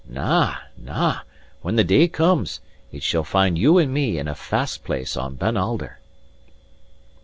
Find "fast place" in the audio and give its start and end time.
4.33-5.15